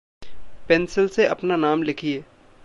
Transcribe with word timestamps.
Pencil 0.67 1.07
से 1.07 1.25
अपना 1.25 1.55
नाम 1.55 1.83
लिखिए। 1.83 2.23